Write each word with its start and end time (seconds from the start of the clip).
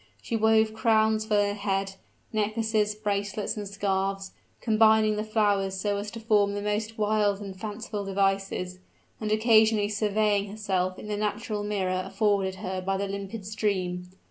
She 0.19 0.35
wove 0.35 0.73
crowns 0.73 1.25
for 1.27 1.35
her 1.35 1.53
head 1.53 1.93
necklaces, 2.33 2.95
bracelets, 2.95 3.55
and 3.55 3.67
scarfs, 3.67 4.31
combining 4.59 5.15
the 5.15 5.23
flowers 5.23 5.79
so 5.79 5.97
as 5.97 6.09
to 6.09 6.19
form 6.19 6.55
the 6.55 6.61
most 6.63 6.97
wild 6.97 7.39
and 7.39 7.55
fanciful 7.55 8.03
devices, 8.03 8.79
and 9.19 9.31
occasionally 9.31 9.89
surveying 9.89 10.47
herself 10.49 10.97
in 10.97 11.07
the 11.07 11.17
natural 11.17 11.63
mirror 11.63 12.01
afforded 12.03 12.55
her 12.55 12.81
by 12.81 12.97
the 12.97 13.07
limpid 13.07 13.45
stream. 13.45 14.09